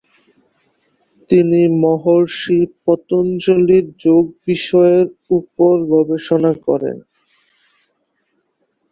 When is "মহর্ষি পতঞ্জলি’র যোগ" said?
1.73-4.23